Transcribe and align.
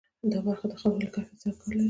دا 0.31 0.39
برخه 0.47 0.65
د 0.67 0.73
خاورې 0.81 0.99
له 1.05 1.09
کیفیت 1.15 1.37
سره 1.41 1.51
کار 1.59 1.65
لري. 1.69 1.79